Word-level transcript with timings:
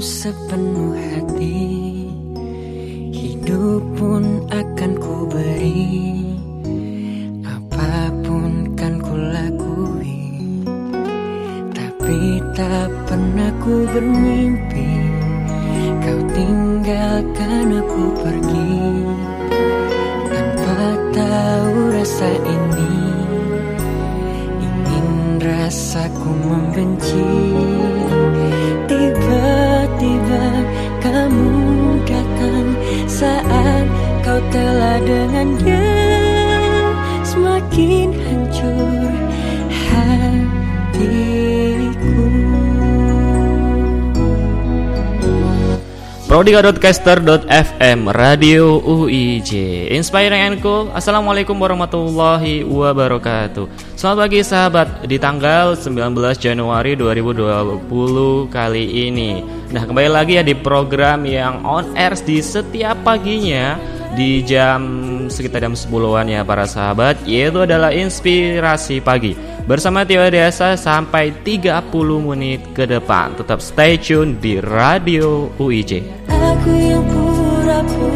sepenuh 0.00 0.92
hati 0.92 1.62
Hidup 3.16 3.82
pun 3.94 4.44
akan 4.50 4.92
ku 4.98 5.30
beri. 5.30 6.34
Apa 7.46 8.10
pun 8.26 8.74
kan 8.74 8.98
ku 8.98 9.14
lakui 9.14 10.60
Tapi 11.70 12.42
tak 12.58 12.90
pernah 13.06 13.54
ku 13.62 13.86
bermimpi. 13.86 14.90
Kau 16.02 16.20
tinggalkan 16.34 17.66
aku 17.80 18.02
pergi 18.18 18.82
Tanpa 20.26 20.80
tahu 21.14 21.76
rasa 21.94 22.30
ini. 22.44 22.94
Ingin 24.60 25.38
rasaku 25.38 26.30
membenci 26.44 27.75
dia 35.62 35.86
Semakin 37.22 38.10
hancur 38.10 39.06
hatiku. 39.70 40.66
Prodiga.caster.fm 46.26 48.10
Radio 48.10 48.82
UIJ 48.82 49.86
Inspiring 49.94 50.42
and 50.42 50.58
Cool. 50.58 50.90
Assalamualaikum 50.90 51.54
warahmatullahi 51.54 52.66
wabarakatuh. 52.66 53.70
Selamat 53.94 54.26
pagi 54.26 54.42
sahabat. 54.42 55.06
Di 55.06 55.22
tanggal 55.22 55.78
19 55.78 55.86
Januari 56.34 56.98
2020 56.98 58.50
kali 58.50 58.84
ini. 59.06 59.38
Nah 59.70 59.86
kembali 59.86 60.10
lagi 60.10 60.34
ya 60.36 60.42
di 60.42 60.58
program 60.58 61.22
yang 61.30 61.62
on 61.62 61.94
air 61.94 62.18
di 62.18 62.42
setiap 62.42 62.98
paginya 63.06 63.78
Di 64.16 64.40
jam 64.40 64.80
sekitar 65.28 65.60
jam 65.60 65.76
10an 65.76 66.24
ya 66.24 66.40
para 66.40 66.64
sahabat 66.64 67.20
Yaitu 67.28 67.68
adalah 67.68 67.92
Inspirasi 67.92 69.04
Pagi. 69.04 69.36
Bersama 69.68 70.08
Tio 70.08 70.24
Desa 70.32 70.72
sampai 70.72 71.44
30 71.44 71.92
menit 72.24 72.64
ke 72.72 72.88
depan. 72.88 73.36
Tetap 73.36 73.60
stay 73.60 74.00
tune 74.00 74.40
di 74.40 74.56
Radio 74.56 75.52
UIJ 75.60 76.24
Aku 76.32 76.72
yang 76.72 77.04
pura-pura 77.04 78.15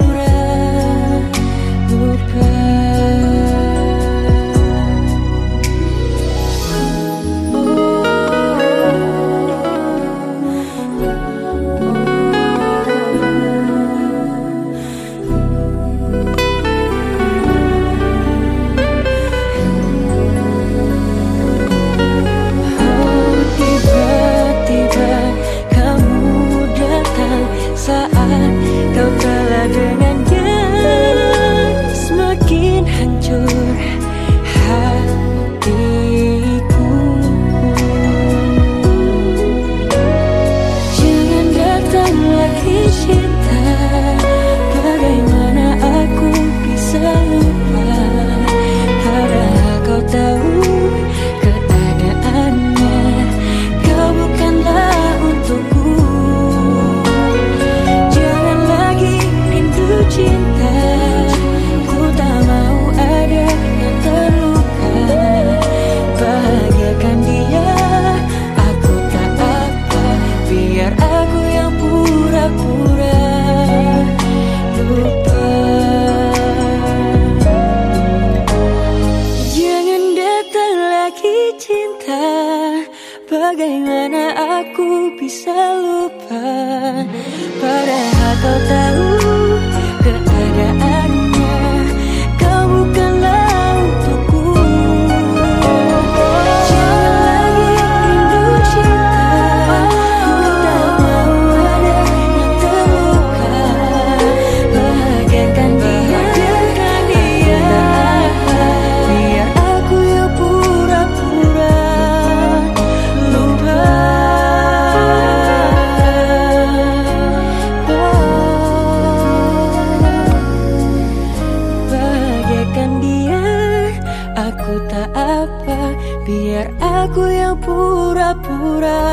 Biar 126.41 126.73
aku 126.81 127.21
yang 127.29 127.61
pura-pura 127.61 129.05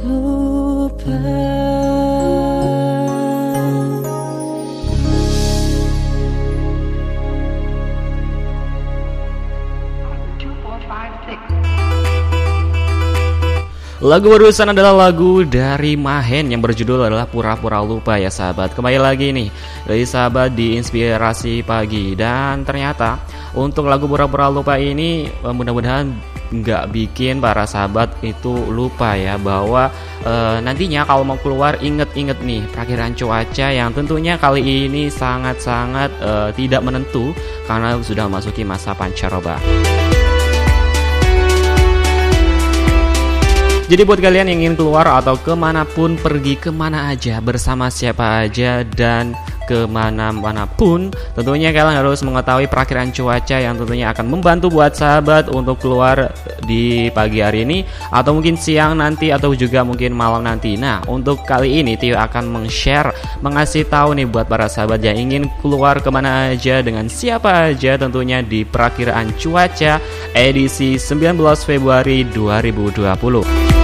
lupa 0.00 1.20
Lagu 14.04 14.28
barusan 14.28 14.68
adalah 14.68 15.08
lagu 15.08 15.48
dari 15.48 15.96
Mahen 15.96 16.52
yang 16.52 16.60
berjudul 16.60 17.08
adalah 17.08 17.24
Pura-Pura 17.24 17.80
Lupa 17.80 18.20
ya 18.20 18.28
sahabat 18.28 18.76
Kembali 18.76 19.00
lagi 19.00 19.32
nih 19.32 19.48
dari 19.88 20.04
sahabat 20.04 20.52
di 20.52 20.76
Inspirasi 20.76 21.64
Pagi 21.64 22.12
Dan 22.12 22.68
ternyata 22.68 23.16
untuk 23.56 23.88
lagu 23.88 24.04
Pura-Pura 24.04 24.52
Lupa 24.52 24.76
ini 24.76 25.24
eh, 25.24 25.54
mudah-mudahan 25.56 26.12
nggak 26.52 26.92
bikin 26.92 27.40
para 27.40 27.64
sahabat 27.64 28.20
itu 28.20 28.52
lupa 28.68 29.16
ya 29.16 29.40
bahwa 29.40 29.88
eh, 30.20 30.60
nantinya 30.60 31.08
kalau 31.08 31.24
mau 31.24 31.40
keluar 31.40 31.80
inget-inget 31.80 32.44
nih 32.44 32.60
perakhiran 32.76 33.16
cuaca 33.16 33.72
yang 33.72 33.88
tentunya 33.96 34.36
kali 34.36 34.84
ini 34.84 35.08
sangat-sangat 35.08 36.12
eh, 36.20 36.50
tidak 36.52 36.84
menentu 36.84 37.32
karena 37.64 37.96
sudah 38.04 38.28
memasuki 38.28 38.68
masa 38.68 38.92
pancaroba. 38.92 39.56
Jadi 43.84 44.00
buat 44.08 44.16
kalian 44.16 44.48
yang 44.48 44.60
ingin 44.64 44.80
keluar 44.80 45.04
atau 45.04 45.36
ke 45.36 45.52
mana 45.52 45.84
pun 45.84 46.16
pergi 46.16 46.56
ke 46.56 46.72
mana 46.72 47.12
aja 47.12 47.36
bersama 47.44 47.92
siapa 47.92 48.48
aja 48.48 48.80
dan 48.80 49.36
ke 49.64 49.88
mana-mana 49.88 50.64
pun 50.68 51.12
tentunya 51.34 51.72
kalian 51.72 52.00
harus 52.00 52.20
mengetahui 52.20 52.68
perakhiran 52.68 53.10
cuaca 53.10 53.56
yang 53.60 53.74
tentunya 53.76 54.12
akan 54.12 54.26
membantu 54.28 54.72
buat 54.72 54.96
sahabat 54.96 55.48
untuk 55.52 55.80
keluar 55.80 56.32
di 56.64 57.08
pagi 57.12 57.40
hari 57.44 57.64
ini 57.64 57.84
atau 58.12 58.36
mungkin 58.36 58.56
siang 58.56 58.96
nanti 58.96 59.28
atau 59.32 59.52
juga 59.52 59.84
mungkin 59.84 60.12
malam 60.16 60.44
nanti. 60.44 60.76
Nah 60.76 61.04
untuk 61.08 61.44
kali 61.44 61.80
ini 61.84 61.96
Tio 61.96 62.16
akan 62.16 62.48
meng-share 62.48 63.12
mengasih 63.40 63.88
tahu 63.88 64.16
nih 64.16 64.28
buat 64.28 64.48
para 64.48 64.68
sahabat 64.68 65.00
yang 65.04 65.16
ingin 65.16 65.48
keluar 65.60 66.00
ke 66.00 66.08
mana 66.08 66.52
aja 66.52 66.80
dengan 66.80 67.08
siapa 67.08 67.72
aja 67.72 67.96
tentunya 68.00 68.40
di 68.40 68.64
perakhiran 68.64 69.32
cuaca 69.36 70.00
edisi 70.32 70.96
19 70.96 71.38
Februari 71.64 72.24
2020 72.28 73.83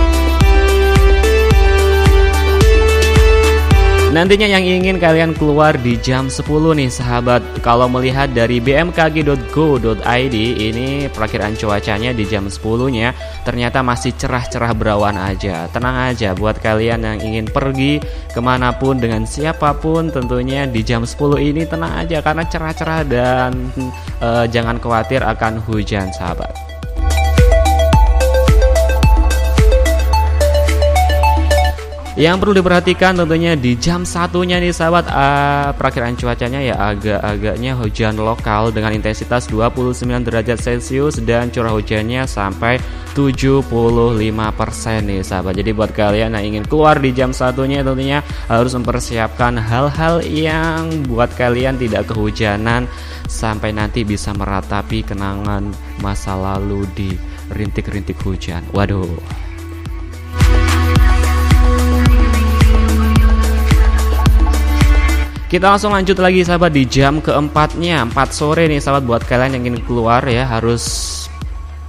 Nantinya 4.10 4.50
yang 4.50 4.66
ingin 4.66 4.98
kalian 4.98 5.38
keluar 5.38 5.78
di 5.78 5.94
jam 5.94 6.26
10 6.26 6.42
nih 6.74 6.90
sahabat. 6.90 7.62
Kalau 7.62 7.86
melihat 7.86 8.26
dari 8.34 8.58
bmkg.go.id 8.58 10.36
ini 10.58 11.06
perakiraan 11.14 11.54
cuacanya 11.54 12.10
di 12.10 12.26
jam 12.26 12.50
10 12.50 12.58
nya 12.90 13.14
Ternyata 13.46 13.86
masih 13.86 14.10
cerah-cerah 14.18 14.74
berawan 14.74 15.14
aja. 15.14 15.70
Tenang 15.70 16.10
aja 16.10 16.34
buat 16.34 16.58
kalian 16.58 17.06
yang 17.06 17.22
ingin 17.22 17.46
pergi 17.46 18.02
ke 18.34 18.42
mana 18.42 18.74
pun 18.74 18.98
dengan 18.98 19.22
siapa 19.22 19.78
pun 19.78 20.10
Tentunya 20.10 20.66
di 20.66 20.82
jam 20.82 21.06
10 21.06 21.38
ini 21.38 21.62
tenang 21.70 22.02
aja 22.02 22.18
karena 22.18 22.42
cerah-cerah 22.50 23.06
dan 23.06 23.70
uh, 24.18 24.42
jangan 24.50 24.82
khawatir 24.82 25.22
akan 25.22 25.62
hujan 25.62 26.10
sahabat 26.10 26.69
Yang 32.20 32.36
perlu 32.36 32.52
diperhatikan 32.60 33.16
tentunya 33.16 33.56
di 33.56 33.80
jam 33.80 34.04
satunya 34.04 34.60
nih 34.60 34.76
sahabat. 34.76 35.08
Uh, 35.08 35.72
Perakiraan 35.72 36.20
cuacanya 36.20 36.60
ya 36.60 36.76
agak-agaknya 36.76 37.72
hujan 37.80 38.20
lokal 38.20 38.68
dengan 38.76 38.92
intensitas 38.92 39.48
29 39.48 40.04
derajat 40.28 40.60
celcius 40.60 41.16
Dan 41.24 41.48
curah 41.48 41.72
hujannya 41.72 42.28
sampai 42.28 42.76
75% 43.16 43.64
nih 45.00 45.24
sahabat. 45.24 45.56
Jadi 45.64 45.72
buat 45.72 45.96
kalian 45.96 46.36
yang 46.36 46.44
ingin 46.44 46.68
keluar 46.68 47.00
di 47.00 47.08
jam 47.16 47.32
satunya 47.32 47.80
tentunya 47.80 48.20
harus 48.52 48.76
mempersiapkan 48.76 49.56
hal-hal 49.56 50.20
yang 50.20 50.92
buat 51.08 51.32
kalian 51.40 51.80
tidak 51.80 52.04
kehujanan 52.12 52.84
Sampai 53.32 53.72
nanti 53.72 54.04
bisa 54.04 54.36
meratapi 54.36 55.08
kenangan 55.08 55.72
masa 56.04 56.36
lalu 56.36 56.84
di 56.92 57.16
rintik-rintik 57.48 58.20
hujan. 58.20 58.60
Waduh 58.76 59.40
Kita 65.50 65.66
langsung 65.66 65.90
lanjut 65.90 66.14
lagi 66.22 66.46
sahabat 66.46 66.70
di 66.70 66.86
jam 66.86 67.18
keempatnya. 67.18 68.06
4 68.06 68.14
sore 68.30 68.70
nih 68.70 68.78
sahabat 68.78 69.02
buat 69.02 69.22
kalian 69.26 69.58
yang 69.58 69.74
ingin 69.74 69.82
keluar 69.82 70.22
ya 70.22 70.46
harus 70.46 71.10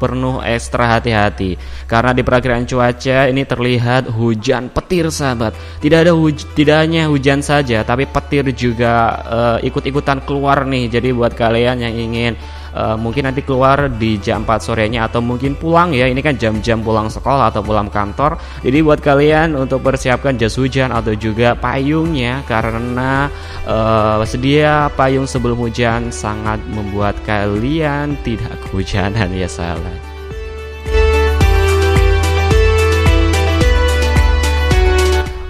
penuh 0.02 0.42
ekstra 0.42 0.98
hati-hati. 0.98 1.62
Karena 1.86 2.10
di 2.10 2.26
perakiraan 2.26 2.66
cuaca 2.66 3.30
ini 3.30 3.46
terlihat 3.46 4.10
hujan 4.10 4.74
petir 4.74 5.14
sahabat. 5.14 5.54
Tidak 5.78 5.94
ada 5.94 6.18
huj 6.18 6.42
tidak 6.58 6.90
hanya 6.90 7.06
hujan 7.06 7.46
saja 7.46 7.86
tapi 7.86 8.10
petir 8.10 8.50
juga 8.50 9.22
uh, 9.30 9.58
ikut-ikutan 9.62 10.26
keluar 10.26 10.66
nih. 10.66 10.98
Jadi 10.98 11.14
buat 11.14 11.38
kalian 11.38 11.86
yang 11.86 11.94
ingin 11.94 12.34
uh, 12.76 13.00
mungkin 13.00 13.30
nanti 13.30 13.42
keluar 13.42 13.88
di 13.88 14.20
jam 14.20 14.44
4 14.44 14.60
sorenya 14.62 15.08
atau 15.08 15.24
mungkin 15.24 15.56
pulang 15.56 15.96
ya. 15.96 16.06
Ini 16.12 16.20
kan 16.20 16.36
jam-jam 16.36 16.84
pulang 16.84 17.08
sekolah 17.08 17.50
atau 17.50 17.64
pulang 17.64 17.88
kantor. 17.88 18.36
Jadi 18.62 18.78
buat 18.84 19.00
kalian 19.00 19.56
untuk 19.56 19.82
persiapkan 19.82 20.36
jas 20.36 20.60
hujan 20.60 20.92
atau 20.92 21.16
juga 21.16 21.56
payungnya 21.56 22.44
karena 22.46 23.32
uh, 23.66 24.22
sedia 24.28 24.92
payung 24.94 25.26
sebelum 25.26 25.58
hujan 25.58 26.12
sangat 26.12 26.60
membuat 26.72 27.16
kalian 27.24 28.20
tidak 28.28 28.56
kehujanan 28.70 29.32
ya 29.32 29.48
sahabat 29.48 30.11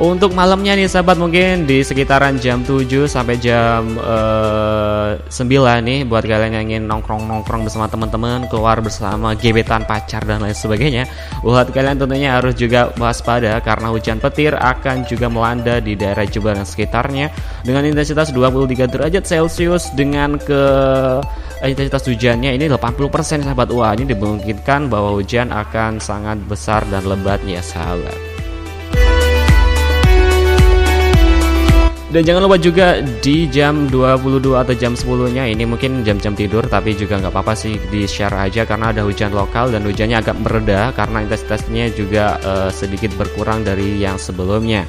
Untuk 0.02 0.34
malamnya 0.34 0.74
nih 0.74 0.90
sahabat 0.90 1.14
mungkin 1.22 1.70
di 1.70 1.86
sekitaran 1.86 2.42
jam 2.42 2.66
7 2.66 3.06
sampai 3.06 3.38
jam 3.38 3.86
uh, 4.02 5.14
eh, 5.14 5.30
9 5.30 5.46
nih 5.86 6.10
buat 6.10 6.26
kalian 6.26 6.58
yang 6.58 6.66
ingin 6.74 6.84
nongkrong-nongkrong 6.90 7.70
bersama 7.70 7.86
teman-teman, 7.86 8.50
keluar 8.50 8.82
bersama 8.82 9.38
gebetan 9.38 9.86
pacar 9.86 10.26
dan 10.26 10.42
lain 10.42 10.58
sebagainya. 10.58 11.06
Buat 11.46 11.70
kalian 11.70 12.02
tentunya 12.02 12.34
harus 12.34 12.58
juga 12.58 12.90
waspada 12.98 13.62
karena 13.62 13.94
hujan 13.94 14.18
petir 14.18 14.58
akan 14.58 15.06
juga 15.06 15.30
melanda 15.30 15.78
di 15.78 15.94
daerah 15.94 16.26
Jember 16.26 16.58
dan 16.58 16.66
sekitarnya 16.66 17.30
dengan 17.62 17.86
intensitas 17.86 18.34
23 18.34 18.90
derajat 18.90 19.22
Celcius 19.22 19.94
dengan 19.94 20.42
ke 20.42 20.62
eh, 21.62 21.70
intensitas 21.70 22.10
hujannya 22.10 22.58
ini 22.58 22.74
80% 22.74 23.46
sahabat. 23.46 23.70
Wah, 23.70 23.94
ini 23.94 24.10
dimungkinkan 24.10 24.90
bahwa 24.90 25.14
hujan 25.14 25.54
akan 25.54 26.02
sangat 26.02 26.42
besar 26.50 26.82
dan 26.90 27.06
lebatnya 27.06 27.62
sahabat. 27.62 28.41
Dan 32.12 32.28
jangan 32.28 32.44
lupa 32.44 32.60
juga 32.60 33.00
di 33.24 33.48
jam 33.48 33.88
22 33.88 34.44
atau 34.52 34.76
jam 34.76 35.00
10 35.00 35.32
nya 35.32 35.48
ini 35.48 35.64
mungkin 35.64 36.04
jam-jam 36.04 36.36
tidur 36.36 36.60
tapi 36.68 36.92
juga 36.92 37.16
nggak 37.24 37.32
apa-apa 37.32 37.56
sih 37.56 37.80
di 37.88 38.04
share 38.04 38.36
aja 38.36 38.68
karena 38.68 38.92
ada 38.92 39.08
hujan 39.08 39.32
lokal 39.32 39.72
dan 39.72 39.88
hujannya 39.88 40.20
agak 40.20 40.36
mereda 40.44 40.92
karena 40.92 41.24
intensitasnya 41.24 41.88
juga 41.96 42.36
uh, 42.44 42.68
sedikit 42.68 43.16
berkurang 43.16 43.64
dari 43.64 43.96
yang 44.04 44.20
sebelumnya. 44.20 44.84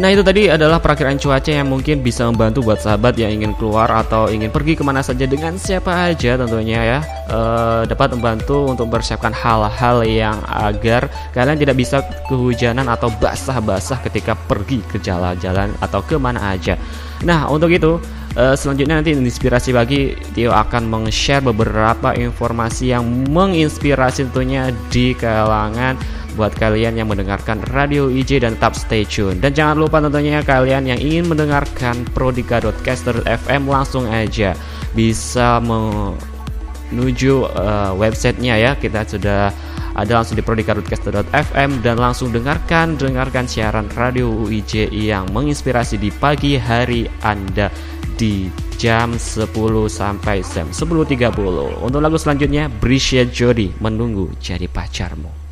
Nah 0.00 0.08
itu 0.08 0.24
tadi 0.24 0.48
adalah 0.48 0.80
perakiraan 0.80 1.20
cuaca 1.20 1.52
yang 1.52 1.68
mungkin 1.68 2.00
bisa 2.00 2.24
membantu 2.24 2.64
buat 2.64 2.80
sahabat 2.80 3.20
yang 3.20 3.36
ingin 3.36 3.52
keluar 3.60 3.84
atau 3.92 4.32
ingin 4.32 4.48
pergi 4.48 4.72
ke 4.72 4.80
mana 4.80 5.04
saja 5.04 5.28
dengan 5.28 5.60
siapa 5.60 5.92
aja 5.92 6.40
tentunya 6.40 6.80
ya 6.80 6.98
e, 7.28 7.38
dapat 7.84 8.16
membantu 8.16 8.64
untuk 8.64 8.88
mempersiapkan 8.88 9.28
hal-hal 9.36 10.00
yang 10.08 10.40
agar 10.48 11.12
kalian 11.36 11.60
tidak 11.60 11.76
bisa 11.76 12.00
kehujanan 12.32 12.88
atau 12.88 13.12
basah-basah 13.12 14.00
ketika 14.08 14.32
pergi 14.48 14.80
ke 14.88 14.96
jalan-jalan 15.04 15.68
atau 15.84 16.00
ke 16.00 16.16
mana 16.16 16.56
aja. 16.56 16.80
Nah 17.20 17.52
untuk 17.52 17.68
itu 17.68 18.00
e, 18.40 18.56
selanjutnya 18.56 19.04
nanti 19.04 19.12
inspirasi 19.12 19.76
bagi 19.76 20.16
Tio 20.32 20.56
akan 20.56 20.88
meng-share 20.88 21.44
beberapa 21.44 22.16
informasi 22.16 22.96
yang 22.96 23.04
menginspirasi 23.28 24.32
tentunya 24.32 24.72
di 24.88 25.12
kalangan 25.12 26.00
buat 26.34 26.54
kalian 26.56 26.98
yang 26.98 27.08
mendengarkan 27.10 27.62
Radio 27.70 28.10
IJ 28.10 28.42
dan 28.42 28.58
tetap 28.58 28.74
stay 28.78 29.02
tune. 29.06 29.38
Dan 29.38 29.54
jangan 29.54 29.76
lupa 29.78 29.98
tentunya 30.02 30.42
kalian 30.42 30.86
yang 30.86 31.00
ingin 31.00 31.30
mendengarkan 31.30 32.06
Prodika.caster.fm 32.12 33.62
langsung 33.66 34.06
aja 34.06 34.54
bisa 34.94 35.62
menuju 35.62 37.46
uh, 37.50 37.92
websitenya 37.94 38.54
ya. 38.58 38.72
Kita 38.78 39.06
sudah 39.06 39.50
ada 39.90 40.22
langsung 40.22 40.38
di 40.38 40.44
prodika.caster.fm 40.46 41.82
dan 41.82 41.98
langsung 41.98 42.30
dengarkan 42.30 42.94
dengarkan 42.94 43.50
siaran 43.50 43.90
Radio 43.98 44.30
UIJ 44.30 44.86
yang 44.94 45.26
menginspirasi 45.34 45.98
di 45.98 46.14
pagi 46.14 46.54
hari 46.54 47.10
Anda 47.26 47.68
di 48.14 48.46
jam 48.78 49.16
10 49.18 49.48
sampai 49.88 50.40
jam 50.46 50.72
10.30. 50.72 51.84
Untuk 51.84 52.00
lagu 52.00 52.16
selanjutnya 52.16 52.68
Brisha 52.68 53.28
Jody 53.28 53.72
menunggu 53.80 54.32
jadi 54.40 54.68
pacarmu. 54.70 55.49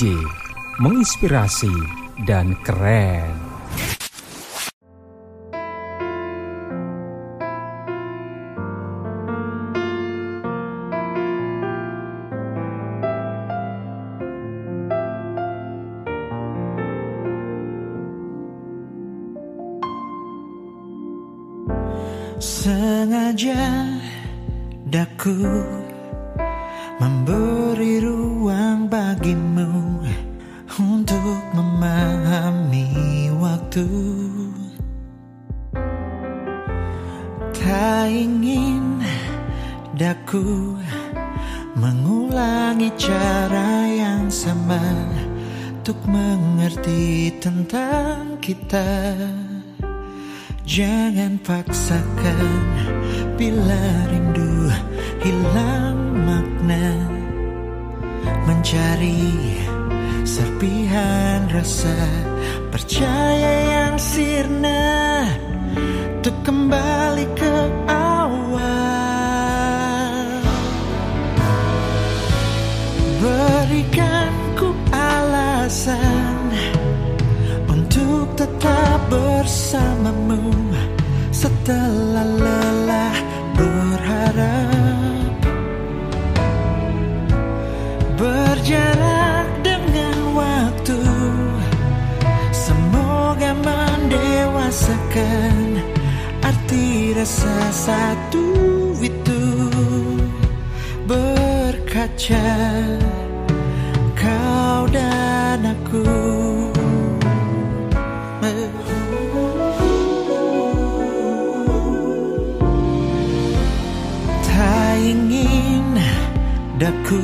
UIJ, 0.00 0.16
menginspirasi 0.80 1.76
dan 2.24 2.56
keren. 2.64 3.49
Alasan 75.70 76.50
untuk 77.70 78.34
tetap 78.34 79.06
bersamamu 79.06 80.50
setelah 81.30 82.26
lelah 82.26 83.14
berharap. 83.54 85.30
Berjarak 88.18 89.46
dengan 89.62 90.34
waktu 90.34 91.06
semoga 92.50 93.54
mendewasakan 93.54 95.86
arti 96.42 97.14
rasa 97.14 97.70
satu 97.70 98.58
itu. 98.98 99.70
Berkaca 101.06 102.58
Tak 105.90 105.98
ingin 115.02 115.98
daku 116.78 117.18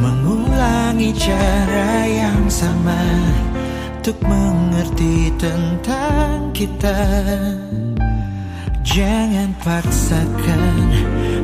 mengulangi 0.00 1.12
cara 1.12 2.08
yang 2.08 2.48
sama 2.48 2.96
Untuk 4.00 4.16
mengerti 4.24 5.28
tentang 5.36 6.48
kita. 6.56 7.04
Jangan 8.80 9.52
paksakan 9.60 10.72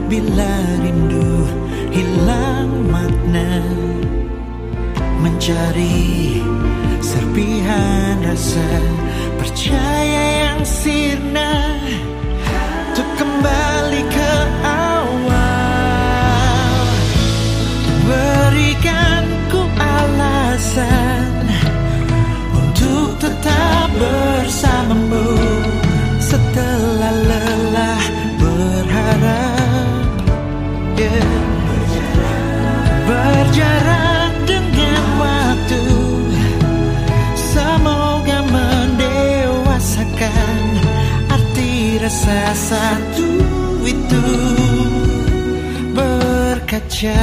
bila 0.09 0.57
rindu 0.81 1.45
hilang 1.93 2.89
makna 2.89 3.61
Mencari 5.17 6.41
serpihan 7.01 8.21
rasa 8.25 8.69
percaya 9.41 10.25
yang 10.45 10.61
sirna 10.63 11.81
Untuk 12.93 13.09
kembali 13.17 14.03
ke 14.13 14.33
awal. 14.65 15.35
Berikan 18.07 19.25
ku 19.53 19.63
alasan 19.81 21.31
Untuk 22.53 23.17
tetap 23.21 23.89
bersamamu 23.97 25.37
Setelah 26.21 27.13
lelah 27.13 27.56
Rasa 42.27 42.59
satu 42.59 43.31
itu 43.87 44.25
Berkaca 45.95 47.23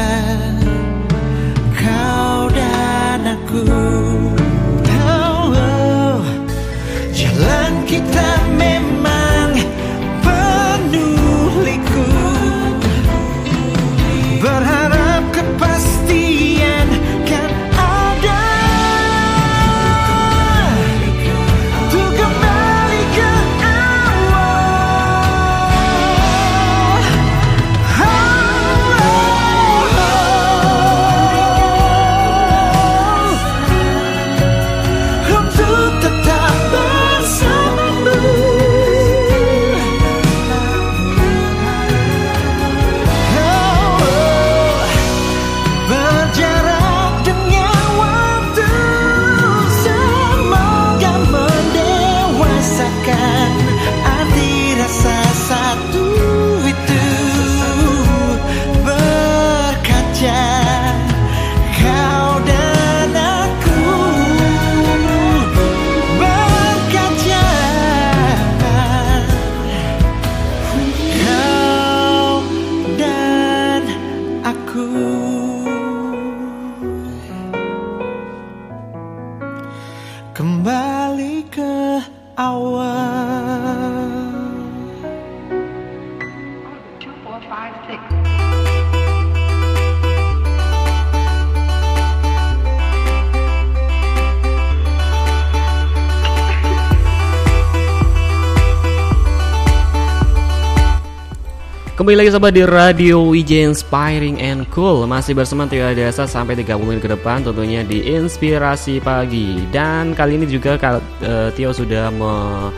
Kembali 101.94 102.26
lagi 102.26 102.34
sobat 102.34 102.58
di 102.58 102.66
Radio 102.66 103.22
WJ 103.30 103.70
Inspiring 103.70 104.42
and 104.42 104.66
Cool 104.74 105.06
Masih 105.06 105.38
bersama 105.38 105.70
Tio 105.70 105.86
Adasa 105.86 106.26
sampai 106.26 106.58
30 106.58 106.90
menit 106.90 107.06
ke 107.06 107.10
depan 107.14 107.46
tentunya 107.46 107.86
di 107.86 108.02
Inspirasi 108.18 108.98
Pagi 108.98 109.62
Dan 109.70 110.18
kali 110.18 110.42
ini 110.42 110.50
juga 110.50 110.74
eh, 111.22 111.54
Tio 111.54 111.70
sudah 111.70 112.10
me- 112.10 112.74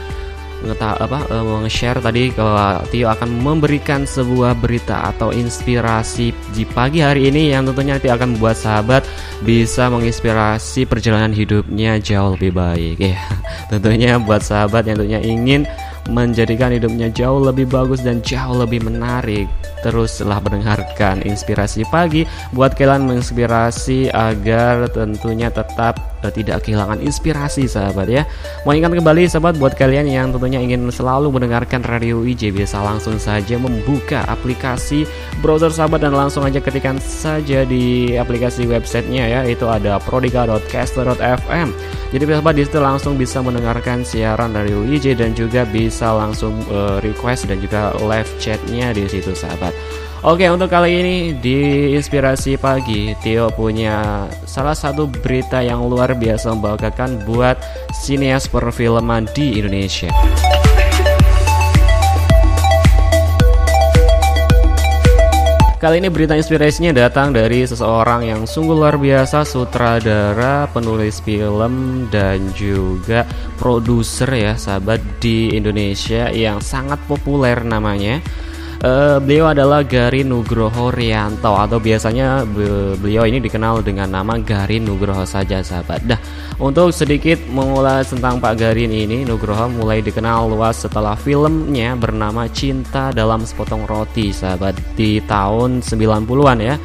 ngeta 0.66 0.98
apa 0.98 1.20
uh, 1.30 1.62
nge-share 1.64 2.02
tadi 2.02 2.34
kalau 2.34 2.82
Tio 2.90 3.08
akan 3.08 3.30
memberikan 3.40 4.04
sebuah 4.04 4.58
berita 4.58 5.14
atau 5.14 5.30
inspirasi 5.30 6.34
di 6.56 6.64
pagi 6.66 7.06
hari 7.06 7.30
ini 7.30 7.54
yang 7.54 7.70
tentunya 7.70 8.02
nanti 8.02 8.10
akan 8.10 8.36
membuat 8.36 8.58
sahabat 8.58 9.06
bisa 9.46 9.92
menginspirasi 9.94 10.90
perjalanan 10.90 11.36
hidupnya 11.36 12.02
jauh 12.02 12.34
lebih 12.34 12.56
baik 12.56 12.98
ya. 12.98 13.20
Tentunya 13.72 14.18
buat 14.18 14.42
sahabat 14.42 14.90
yang 14.90 14.98
tentunya 14.98 15.22
ingin 15.22 15.62
menjadikan 16.10 16.74
hidupnya 16.74 17.10
jauh 17.10 17.42
lebih 17.42 17.66
bagus 17.70 18.02
dan 18.06 18.22
jauh 18.22 18.58
lebih 18.58 18.82
menarik. 18.86 19.50
Teruslah 19.82 20.42
mendengarkan 20.42 21.22
inspirasi 21.26 21.86
pagi 21.90 22.26
buat 22.54 22.74
kalian 22.74 23.06
menginspirasi 23.06 24.10
agar 24.14 24.90
tentunya 24.90 25.50
tetap 25.54 26.15
tidak 26.32 26.66
kehilangan 26.66 27.02
inspirasi 27.02 27.66
sahabat 27.66 28.08
ya. 28.08 28.24
Mau 28.64 28.74
ingat 28.74 28.94
kembali 28.94 29.28
sahabat 29.28 29.58
buat 29.58 29.74
kalian 29.74 30.08
yang 30.08 30.32
tentunya 30.32 30.62
ingin 30.62 30.88
selalu 30.94 31.34
mendengarkan 31.34 31.82
radio 31.84 32.22
IJ 32.24 32.54
bisa 32.54 32.80
langsung 32.82 33.18
saja 33.18 33.58
membuka 33.58 34.24
aplikasi 34.30 35.04
browser 35.42 35.74
sahabat 35.74 36.06
dan 36.06 36.14
langsung 36.16 36.46
aja 36.46 36.62
ketikan 36.62 36.98
saja 37.02 37.66
di 37.66 38.16
aplikasi 38.16 38.70
websitenya 38.70 39.26
ya 39.28 39.40
itu 39.44 39.66
ada 39.68 40.00
prodiga.caster.fm. 40.02 41.70
Jadi 42.14 42.24
sahabat 42.30 42.54
di 42.56 42.64
situ 42.64 42.80
langsung 42.80 43.20
bisa 43.20 43.44
mendengarkan 43.44 44.06
siaran 44.06 44.56
radio 44.56 44.86
IJ 44.86 45.20
dan 45.20 45.34
juga 45.34 45.68
bisa 45.68 46.14
langsung 46.16 46.56
uh, 46.72 47.02
request 47.04 47.50
dan 47.50 47.60
juga 47.60 47.92
live 48.00 48.30
chatnya 48.40 48.96
di 48.96 49.04
situ 49.10 49.34
sahabat. 49.36 49.76
Oke 50.26 50.50
untuk 50.50 50.74
kali 50.74 51.06
ini 51.06 51.18
di 51.38 51.94
Inspirasi 51.94 52.58
Pagi 52.58 53.14
Tio 53.22 53.54
punya 53.54 54.26
salah 54.50 54.74
satu 54.74 55.06
berita 55.06 55.62
yang 55.62 55.86
luar 55.86 56.18
biasa 56.18 56.50
membanggakan 56.50 57.22
buat 57.30 57.62
sinias 57.94 58.50
perfilman 58.50 59.30
di 59.38 59.62
Indonesia. 59.62 60.10
Kali 65.78 66.02
ini 66.02 66.10
berita 66.10 66.34
inspirasinya 66.34 66.90
datang 66.90 67.30
dari 67.30 67.62
seseorang 67.62 68.26
yang 68.26 68.50
sungguh 68.50 68.74
luar 68.74 68.98
biasa 68.98 69.46
Sutradara, 69.46 70.66
penulis 70.74 71.22
film, 71.22 72.10
dan 72.10 72.50
juga 72.58 73.30
produser 73.62 74.34
ya 74.34 74.54
sahabat 74.58 75.22
di 75.22 75.54
Indonesia 75.54 76.34
yang 76.34 76.66
sangat 76.66 76.98
populer 77.06 77.62
namanya 77.62 78.18
Uh, 78.84 79.24
beliau 79.24 79.56
adalah 79.56 79.88
Garin 79.88 80.28
Nugroho 80.28 80.92
Rianto 80.92 81.56
atau 81.56 81.80
biasanya 81.80 82.44
beliau 83.00 83.24
ini 83.24 83.40
dikenal 83.40 83.80
dengan 83.80 84.12
nama 84.12 84.36
Garin 84.36 84.84
Nugroho 84.84 85.24
saja 85.24 85.64
sahabat. 85.64 86.04
Dah, 86.04 86.20
untuk 86.60 86.92
sedikit 86.92 87.40
mengulas 87.48 88.12
tentang 88.12 88.44
Pak 88.44 88.60
Garin 88.60 88.92
ini, 88.92 89.24
Nugroho 89.24 89.72
mulai 89.72 90.04
dikenal 90.04 90.52
luas 90.52 90.84
setelah 90.84 91.16
filmnya 91.16 91.96
bernama 91.96 92.52
Cinta 92.52 93.16
dalam 93.16 93.48
Sepotong 93.48 93.88
Roti 93.88 94.36
sahabat 94.36 94.76
di 95.00 95.24
tahun 95.24 95.80
90-an 95.80 96.60
ya. 96.60 96.76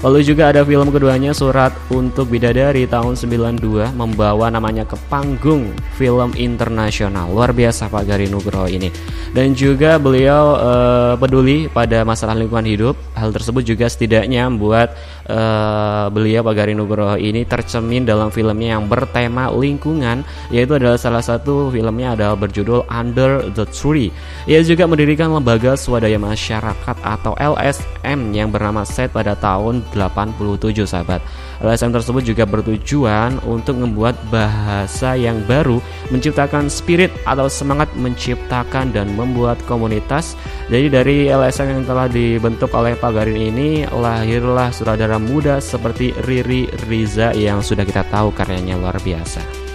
Lalu 0.00 0.24
juga 0.24 0.48
ada 0.48 0.64
film 0.64 0.88
keduanya 0.88 1.36
Surat 1.36 1.76
untuk 1.92 2.32
Bidadari 2.32 2.88
tahun 2.88 3.20
92 3.20 3.92
membawa 3.92 4.48
namanya 4.48 4.88
ke 4.88 4.96
panggung 5.12 5.76
film 6.00 6.32
internasional. 6.40 7.28
Luar 7.28 7.52
biasa 7.52 7.92
Pak 7.92 8.08
Gari 8.08 8.32
Nugroho 8.32 8.64
ini. 8.64 8.88
Dan 9.36 9.52
juga 9.52 10.00
beliau 10.00 10.56
uh, 10.56 11.14
peduli 11.20 11.68
pada 11.68 12.00
masalah 12.08 12.32
lingkungan 12.32 12.64
hidup. 12.64 12.96
Hal 13.12 13.28
tersebut 13.28 13.60
juga 13.60 13.92
setidaknya 13.92 14.48
membuat 14.48 14.96
uh, 15.28 16.08
beliau 16.08 16.48
Pak 16.48 16.54
Gari 16.56 16.72
Nugroho 16.72 17.20
ini 17.20 17.44
tercemin 17.44 18.08
dalam 18.08 18.32
filmnya 18.32 18.80
yang 18.80 18.88
bertema 18.88 19.52
lingkungan 19.52 20.24
yaitu 20.48 20.80
adalah 20.80 20.96
salah 20.96 21.20
satu 21.20 21.68
filmnya 21.68 22.16
adalah 22.16 22.40
berjudul 22.40 22.88
Under 22.88 23.52
the 23.52 23.68
Tree. 23.68 24.08
Ia 24.48 24.64
juga 24.64 24.88
mendirikan 24.88 25.28
lembaga 25.28 25.76
swadaya 25.76 26.16
masyarakat 26.16 26.96
atau 27.04 27.36
LSM 27.36 28.32
yang 28.32 28.48
bernama 28.48 28.88
SET 28.88 29.12
pada 29.12 29.36
tahun 29.36 29.89
87 29.92 30.86
sahabat. 30.86 31.20
LSM 31.60 31.92
tersebut 31.92 32.22
juga 32.24 32.48
bertujuan 32.48 33.36
untuk 33.44 33.76
membuat 33.76 34.16
bahasa 34.32 35.12
yang 35.14 35.44
baru, 35.44 35.78
menciptakan 36.08 36.72
spirit 36.72 37.12
atau 37.28 37.46
semangat 37.52 37.92
menciptakan 37.94 38.90
dan 38.96 39.12
membuat 39.12 39.60
komunitas. 39.68 40.34
Jadi 40.72 40.86
dari 40.88 41.16
LSM 41.28 41.80
yang 41.80 41.84
telah 41.84 42.08
dibentuk 42.08 42.72
oleh 42.72 42.96
Pak 42.96 43.12
Garin 43.12 43.52
ini 43.52 43.84
lahirlah 43.86 44.72
sutradara 44.72 45.20
muda 45.20 45.60
seperti 45.60 46.16
Riri 46.24 46.66
Riza 46.88 47.36
yang 47.36 47.60
sudah 47.60 47.84
kita 47.84 48.08
tahu 48.08 48.32
karyanya 48.32 48.80
luar 48.80 48.96
biasa. 49.04 49.69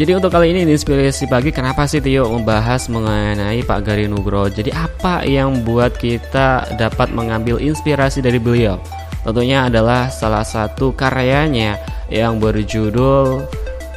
Jadi 0.00 0.16
untuk 0.16 0.32
kali 0.32 0.56
ini 0.56 0.64
inspirasi 0.64 1.28
pagi 1.28 1.52
kenapa 1.52 1.84
sih 1.84 2.00
Tio 2.00 2.24
membahas 2.24 2.88
mengenai 2.88 3.60
Pak 3.60 3.84
Gari 3.84 4.08
Nugroho? 4.08 4.48
Jadi 4.48 4.72
apa 4.72 5.28
yang 5.28 5.60
buat 5.60 5.92
kita 6.00 6.72
dapat 6.80 7.12
mengambil 7.12 7.60
inspirasi 7.60 8.24
dari 8.24 8.40
beliau? 8.40 8.80
Tentunya 9.28 9.68
adalah 9.68 10.08
salah 10.08 10.40
satu 10.40 10.96
karyanya 10.96 11.76
yang 12.08 12.40
berjudul 12.40 13.44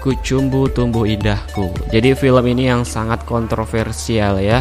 Kucumbu 0.04 0.68
Tumbuh 0.76 1.08
Indahku. 1.08 1.72
Jadi 1.88 2.20
film 2.20 2.52
ini 2.52 2.68
yang 2.68 2.84
sangat 2.84 3.24
kontroversial 3.24 4.44
ya 4.44 4.60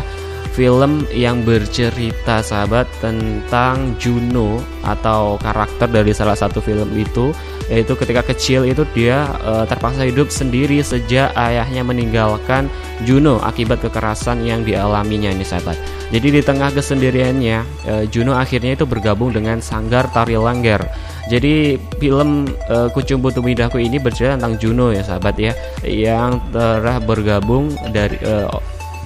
film 0.52 1.07
yang 1.14 1.46
bercerita 1.46 2.44
sahabat 2.44 2.85
tentang 3.00 3.96
Juno 3.96 4.61
atau 4.83 5.40
karakter 5.40 5.88
dari 5.88 6.12
salah 6.12 6.37
satu 6.37 6.61
film 6.61 6.92
itu 6.98 7.33
yaitu 7.72 7.96
ketika 7.96 8.20
kecil 8.26 8.68
itu 8.68 8.85
dia 8.92 9.24
e, 9.40 9.64
terpaksa 9.64 10.05
hidup 10.05 10.28
sendiri 10.28 10.83
sejak 10.85 11.33
ayahnya 11.33 11.81
meninggalkan 11.87 12.68
Juno 13.07 13.40
akibat 13.40 13.81
kekerasan 13.81 14.44
yang 14.44 14.61
dialaminya 14.66 15.33
ini 15.33 15.46
sahabat. 15.46 15.78
Jadi 16.12 16.28
di 16.28 16.40
tengah 16.44 16.68
kesendiriannya 16.74 17.59
e, 17.88 17.92
Juno 18.12 18.37
akhirnya 18.37 18.76
itu 18.76 18.85
bergabung 18.85 19.33
dengan 19.33 19.64
Sanggar 19.64 20.11
Tari 20.12 20.37
Langgar. 20.37 20.85
Jadi 21.33 21.81
film 21.96 22.50
e, 22.68 22.76
Kucumbu 22.92 23.33
Tumidahku 23.33 23.81
ini 23.81 23.96
bercerita 23.96 24.37
tentang 24.37 24.61
Juno 24.61 24.92
ya 24.92 25.00
sahabat 25.00 25.40
ya 25.40 25.57
yang 25.87 26.42
telah 26.52 27.00
bergabung 27.00 27.72
dari 27.88 28.20
e, 28.20 28.44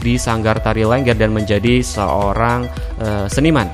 di 0.01 0.21
Sanggar 0.21 0.61
Tari 0.61 0.85
Lengger 0.85 1.17
dan 1.17 1.33
menjadi 1.33 1.81
seorang 1.85 2.69
uh, 3.01 3.27
seniman. 3.27 3.69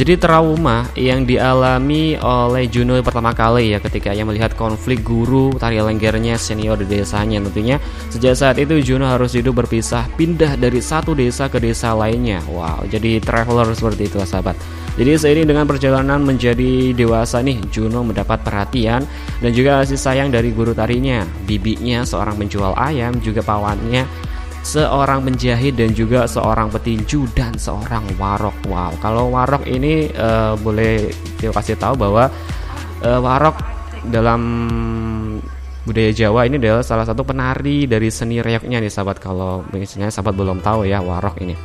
Jadi 0.00 0.16
trauma 0.16 0.88
yang 0.96 1.28
dialami 1.28 2.16
oleh 2.16 2.64
Juno 2.72 2.96
pertama 3.04 3.36
kali 3.36 3.76
ya 3.76 3.84
ketika 3.84 4.16
ia 4.16 4.24
melihat 4.24 4.56
konflik 4.56 5.04
guru 5.04 5.52
tari 5.60 5.76
lenggernya 5.76 6.40
senior 6.40 6.80
di 6.80 6.88
desanya 6.88 7.36
tentunya 7.44 7.76
sejak 8.08 8.32
saat 8.32 8.56
itu 8.56 8.80
Juno 8.80 9.04
harus 9.04 9.36
hidup 9.36 9.60
berpisah 9.60 10.08
pindah 10.16 10.56
dari 10.56 10.80
satu 10.80 11.12
desa 11.12 11.52
ke 11.52 11.60
desa 11.60 11.92
lainnya. 11.92 12.40
Wow, 12.48 12.88
jadi 12.88 13.20
traveler 13.20 13.76
seperti 13.76 14.08
itu 14.08 14.16
sahabat. 14.24 14.56
Jadi 14.98 15.10
seiring 15.16 15.46
dengan 15.46 15.64
perjalanan 15.68 16.20
menjadi 16.22 16.90
dewasa 16.94 17.40
nih, 17.40 17.62
Juno 17.70 18.02
mendapat 18.02 18.42
perhatian 18.42 19.06
dan 19.38 19.50
juga 19.54 19.82
kasih 19.82 20.00
sayang 20.00 20.28
dari 20.34 20.50
guru 20.50 20.74
tarinya. 20.74 21.22
Bibinya 21.46 22.02
seorang 22.02 22.34
penjual 22.36 22.74
ayam, 22.74 23.18
juga 23.22 23.40
pawannya 23.40 24.04
seorang 24.60 25.24
penjahit 25.24 25.72
dan 25.76 25.96
juga 25.96 26.28
seorang 26.28 26.68
petinju 26.68 27.32
dan 27.32 27.56
seorang 27.56 28.04
warok. 28.20 28.56
Wow, 28.68 28.92
kalau 29.00 29.32
warok 29.32 29.64
ini 29.64 30.12
uh, 30.12 30.52
boleh 30.60 31.08
kita 31.40 31.52
kasih 31.54 31.80
tahu 31.80 31.96
bahwa 31.96 32.28
uh, 33.00 33.20
warok 33.24 33.56
dalam 34.04 34.40
budaya 35.84 36.12
Jawa 36.12 36.44
ini 36.44 36.60
adalah 36.60 36.84
salah 36.84 37.08
satu 37.08 37.24
penari 37.24 37.88
dari 37.88 38.12
seni 38.12 38.44
reoknya 38.44 38.84
nih 38.84 38.92
sahabat 38.92 39.16
kalau 39.16 39.64
misalnya 39.72 40.12
sahabat 40.12 40.36
belum 40.36 40.60
tahu 40.60 40.84
ya 40.84 41.00
warok 41.00 41.40
ini 41.40 41.56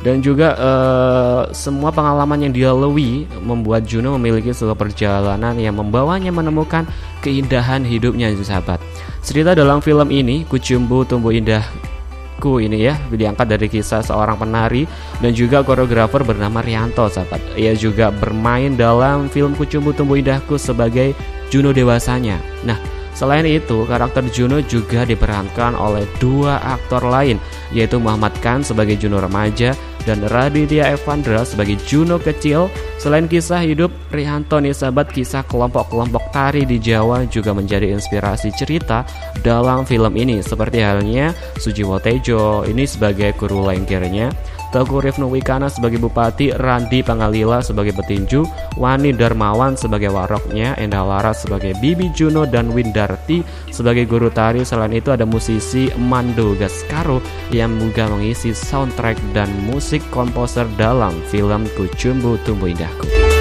dan 0.00 0.24
juga 0.24 0.56
uh, 0.56 1.42
semua 1.52 1.92
pengalaman 1.92 2.48
yang 2.48 2.52
dia 2.52 2.68
lalui 2.72 3.28
membuat 3.44 3.84
Juno 3.84 4.16
memiliki 4.16 4.52
sebuah 4.52 4.76
perjalanan 4.76 5.52
yang 5.60 5.76
membawanya 5.76 6.32
menemukan 6.32 6.88
keindahan 7.20 7.84
hidupnya 7.84 8.32
sahabat. 8.40 8.80
Cerita 9.20 9.52
dalam 9.52 9.84
film 9.84 10.08
ini 10.08 10.48
Kucumbu 10.48 11.04
Tumbuh 11.04 11.36
Indahku 11.36 12.64
ini 12.64 12.88
ya 12.88 12.96
diangkat 13.12 13.52
dari 13.52 13.68
kisah 13.68 14.00
seorang 14.00 14.40
penari 14.40 14.88
dan 15.20 15.36
juga 15.36 15.60
koreografer 15.60 16.24
bernama 16.24 16.64
Rianto 16.64 17.04
sahabat. 17.12 17.60
Ia 17.60 17.76
juga 17.76 18.08
bermain 18.08 18.72
dalam 18.80 19.28
film 19.28 19.52
Kucumbu 19.52 19.92
Tumbuh 19.92 20.16
Indahku 20.16 20.56
sebagai 20.56 21.12
Juno 21.52 21.76
dewasanya. 21.76 22.40
Nah, 22.64 22.80
Selain 23.10 23.44
itu, 23.44 23.84
karakter 23.84 24.24
Juno 24.32 24.64
juga 24.64 25.04
diperankan 25.04 25.76
oleh 25.76 26.08
dua 26.16 26.56
aktor 26.64 27.04
lain, 27.04 27.36
yaitu 27.68 28.00
Muhammad 28.00 28.32
Khan 28.40 28.64
sebagai 28.64 28.96
Juno 28.96 29.20
remaja 29.20 29.76
dan 30.10 30.26
Raditya 30.26 30.90
Evandra 30.90 31.46
sebagai 31.46 31.78
Juno 31.86 32.18
kecil. 32.18 32.66
Selain 32.98 33.30
kisah 33.30 33.62
hidup 33.62 33.94
Rihanto 34.10 34.58
sahabat, 34.74 35.14
kisah 35.14 35.46
kelompok-kelompok 35.46 36.34
tari 36.34 36.66
di 36.66 36.82
Jawa 36.82 37.22
juga 37.30 37.54
menjadi 37.54 37.94
inspirasi 37.94 38.50
cerita 38.58 39.06
dalam 39.46 39.86
film 39.86 40.18
ini. 40.18 40.42
Seperti 40.42 40.82
halnya 40.82 41.30
Sujiwo 41.62 42.02
Tejo 42.02 42.66
ini 42.66 42.82
sebagai 42.90 43.30
guru 43.38 43.62
lenggernya, 43.62 44.34
Teguh 44.70 45.02
Rifnu 45.02 45.26
Wikana 45.26 45.66
sebagai 45.66 45.98
Bupati, 45.98 46.54
Randi 46.54 47.02
Pangalila 47.02 47.58
sebagai 47.58 47.90
petinju, 47.94 48.46
Wani 48.78 49.10
Darmawan 49.10 49.74
sebagai 49.74 50.14
waroknya, 50.14 50.78
Endah 50.78 51.02
Laras 51.02 51.42
sebagai 51.42 51.74
Bibi 51.82 52.14
Juno 52.14 52.46
dan 52.46 52.70
Windarti 52.70 53.42
sebagai 53.74 54.06
guru 54.06 54.30
tari. 54.30 54.62
Selain 54.62 54.94
itu 54.94 55.10
ada 55.10 55.26
musisi 55.26 55.90
Mando 55.98 56.54
Gaskaro 56.54 57.18
yang 57.50 57.74
juga 57.82 58.06
mengisi 58.06 58.54
soundtrack 58.54 59.18
dan 59.34 59.50
musik 59.66 59.98
komposer 60.14 60.70
dalam 60.78 61.12
film 61.26 61.66
Kucumbu 61.74 62.38
Tumbuh 62.46 62.70
Indahku. 62.70 63.39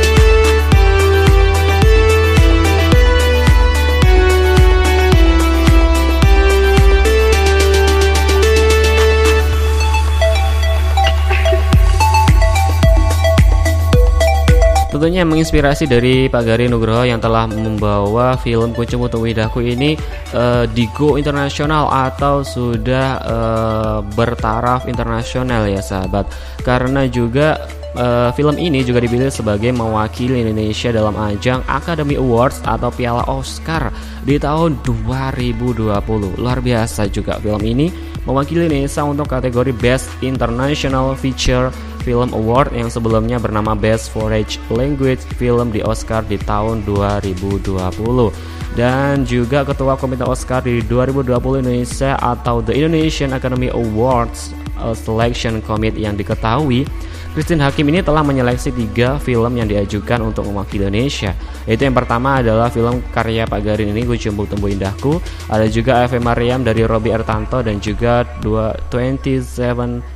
Tentunya 14.99 15.23
menginspirasi 15.23 15.88
dari 15.88 16.27
Pak 16.27 16.43
Gari 16.43 16.67
Nugroho 16.67 17.07
yang 17.07 17.23
telah 17.23 17.47
membawa 17.47 18.35
film 18.35 18.75
Kucing 18.75 18.99
Putu 18.99 19.23
Widahku 19.23 19.63
ini 19.63 19.95
uh, 20.35 20.67
di 20.67 20.91
go 20.91 21.15
internasional 21.15 21.88
atau 21.88 22.43
sudah 22.43 23.07
uh, 23.23 23.97
bertaraf 24.03 24.91
internasional 24.91 25.71
ya 25.71 25.79
sahabat. 25.79 26.27
Karena 26.67 27.07
juga 27.07 27.63
uh, 27.95 28.35
film 28.35 28.59
ini 28.59 28.83
juga 28.83 28.99
dipilih 28.99 29.31
sebagai 29.31 29.71
mewakili 29.71 30.43
Indonesia 30.43 30.91
dalam 30.91 31.15
ajang 31.15 31.63
Academy 31.71 32.19
Awards 32.19 32.59
atau 32.67 32.91
Piala 32.91 33.23
Oscar 33.31 33.95
di 34.27 34.35
tahun 34.35 34.83
2020. 34.83 36.43
Luar 36.43 36.59
biasa 36.59 37.07
juga 37.07 37.39
film 37.39 37.63
ini 37.63 37.88
mewakili 38.27 38.67
Indonesia 38.67 39.07
untuk 39.07 39.31
kategori 39.31 39.71
Best 39.79 40.12
International 40.19 41.15
Feature 41.15 41.71
Film 42.01 42.31
Award 42.31 42.71
yang 42.73 42.88
sebelumnya 42.88 43.38
bernama 43.38 43.75
Best 43.75 44.09
Foreign 44.15 44.47
Language 44.71 45.23
Film 45.35 45.69
di 45.69 45.83
Oscar 45.83 46.23
di 46.25 46.39
tahun 46.39 46.88
2020 46.88 47.69
dan 48.77 49.25
juga 49.27 49.67
ketua 49.67 49.99
komite 49.99 50.23
Oscar 50.23 50.63
di 50.63 50.79
2020 50.85 51.65
Indonesia 51.65 52.15
atau 52.21 52.63
The 52.63 52.71
Indonesian 52.71 53.35
Academy 53.35 53.67
Awards 53.73 54.55
Selection 54.95 55.59
Committee 55.59 56.07
yang 56.07 56.15
diketahui 56.15 56.88
Christine 57.29 57.61
Hakim 57.61 57.85
ini 57.93 58.01
telah 58.01 58.25
menyeleksi 58.25 58.73
tiga 58.73 59.21
film 59.21 59.53
yang 59.53 59.69
diajukan 59.69 60.33
untuk 60.33 60.49
mewakili 60.49 60.89
Indonesia. 60.89 61.37
Yaitu 61.69 61.85
yang 61.85 61.93
pertama 61.93 62.41
adalah 62.41 62.73
film 62.73 63.05
karya 63.13 63.45
Pak 63.45 63.61
Garin 63.61 63.93
ini 63.93 64.01
Kucumbuk 64.01 64.49
Tumbuh 64.49 64.67
Indahku. 64.73 65.21
Ada 65.45 65.69
juga 65.69 66.01
Ave 66.01 66.17
Mariam 66.17 66.65
dari 66.65 66.81
Robi 66.89 67.13
Ertanto 67.13 67.61
dan 67.61 67.77
juga 67.77 68.25
27 68.41 69.45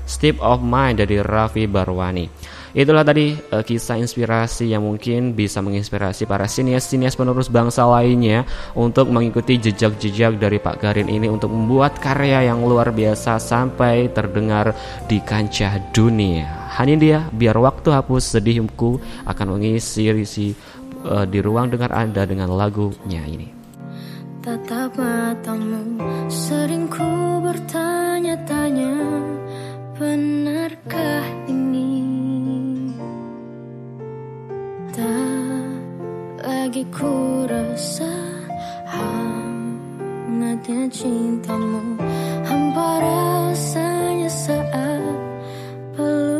Step 0.09 0.41
of 0.41 0.65
Mind 0.65 1.05
dari 1.05 1.21
Raffi 1.21 1.69
Barwani. 1.69 2.25
Itulah 2.73 3.05
tadi 3.05 3.37
uh, 3.37 3.61
kisah 3.61 4.01
inspirasi 4.01 4.73
yang 4.73 4.81
mungkin 4.81 5.37
bisa 5.37 5.61
menginspirasi 5.61 6.25
para 6.25 6.49
sinias-sinias 6.49 7.13
penerus 7.13 7.45
bangsa 7.45 7.85
lainnya 7.85 8.49
untuk 8.73 9.13
mengikuti 9.13 9.61
jejak-jejak 9.61 10.41
dari 10.41 10.57
Pak 10.57 10.81
Garin 10.81 11.05
ini 11.05 11.29
untuk 11.29 11.53
membuat 11.53 12.01
karya 12.01 12.49
yang 12.49 12.65
luar 12.65 12.89
biasa 12.89 13.37
sampai 13.37 14.09
terdengar 14.09 14.73
di 15.05 15.21
kancah 15.21 15.93
dunia. 15.93 16.73
Hanya 16.73 16.95
dia, 16.97 17.19
biar 17.29 17.61
waktu 17.61 17.93
hapus 17.93 18.41
sedihku 18.41 18.97
akan 19.29 19.47
mengisi 19.53 20.09
isi 20.09 20.57
uh, 21.05 21.29
di 21.29 21.45
ruang 21.45 21.69
dengar 21.69 21.93
Anda 21.93 22.25
dengan 22.25 22.57
lagunya 22.57 23.21
ini. 23.21 23.53
Tatap 24.41 24.97
matamu 24.97 26.01
sering 26.27 26.89
ku 26.89 27.37
bertanya-tanya 27.45 28.97
lagi 36.73 36.89
ku 36.89 37.45
rasa 37.45 38.09
Hangatnya 38.89 40.89
cintamu. 40.89 42.01
Hampa 42.49 42.97
rasanya 42.97 44.25
saat 44.25 45.13
peluk 45.93 46.32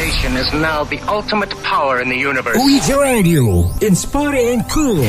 station 0.00 0.34
is 0.38 0.50
now 0.54 0.82
the 0.84 0.98
ultimate 1.00 1.50
power 1.62 2.00
in 2.00 2.08
the 2.08 2.16
universe. 2.16 2.56
We 2.64 2.80
Radio. 2.98 3.70
Inspire 3.82 4.34
and 4.34 4.66
cool. 4.70 5.04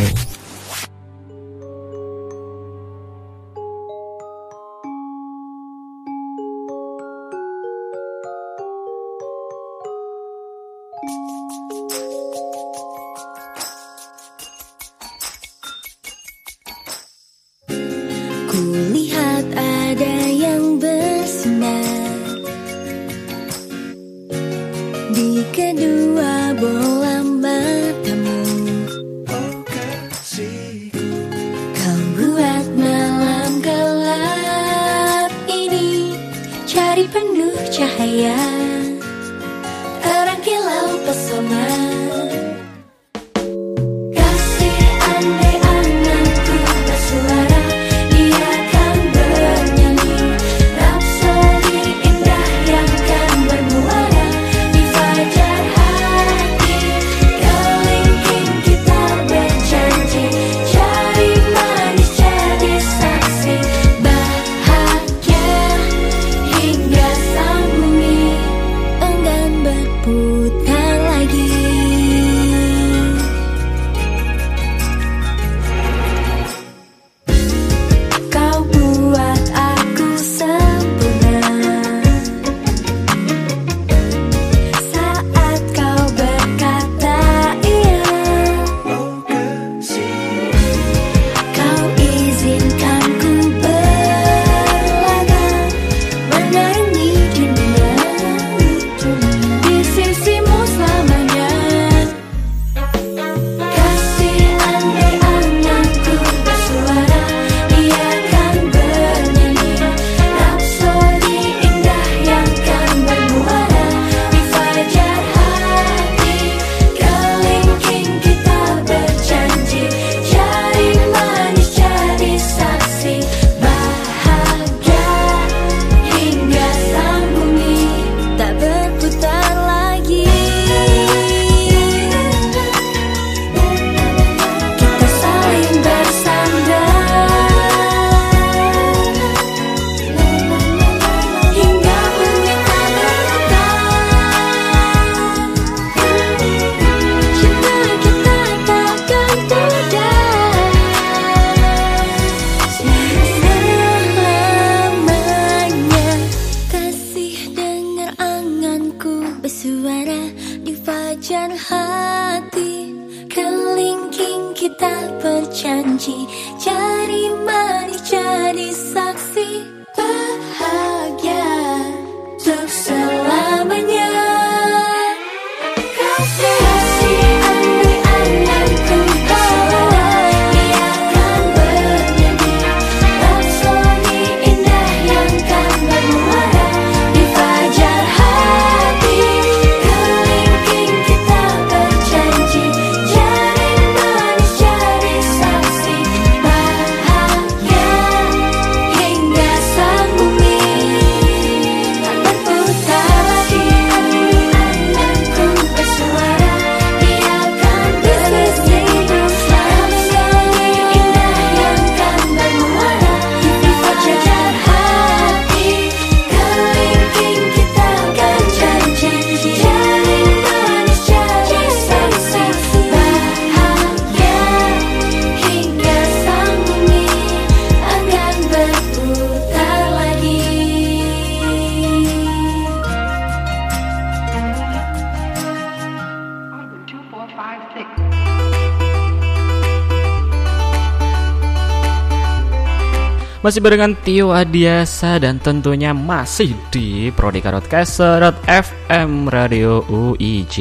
Masih 243.42 243.58
barengan 243.58 243.98
Tio 244.06 244.38
Adiasa 244.38 245.18
dan 245.18 245.42
tentunya 245.42 245.98
masih 245.98 246.54
di 246.70 247.10
Prodika.caster.fm 247.10 249.12
Radio 249.34 249.82
UIJ 249.90 250.58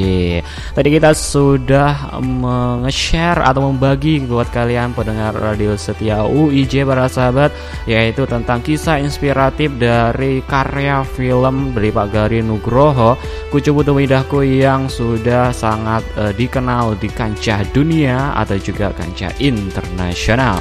Tadi 0.72 0.88
kita 0.88 1.12
sudah 1.12 2.16
meng-share 2.24 3.44
atau 3.44 3.68
membagi 3.68 4.24
buat 4.24 4.48
kalian 4.48 4.96
pendengar 4.96 5.36
radio 5.36 5.76
setia 5.76 6.24
UIJ 6.24 6.88
para 6.88 7.04
sahabat 7.04 7.52
Yaitu 7.84 8.24
tentang 8.24 8.64
kisah 8.64 8.96
inspiratif 8.96 9.76
dari 9.76 10.40
karya 10.48 11.04
film 11.04 11.76
dari 11.76 11.92
Pak 11.92 12.16
Gari 12.16 12.40
Nugroho 12.40 13.20
Kucubutu 13.52 13.92
Midahku 13.92 14.40
yang 14.40 14.88
sudah 14.88 15.52
sangat 15.52 16.00
uh, 16.16 16.32
dikenal 16.32 16.96
di 16.96 17.12
kancah 17.12 17.60
dunia 17.76 18.32
atau 18.40 18.56
juga 18.56 18.88
kancah 18.96 19.36
internasional. 19.36 20.56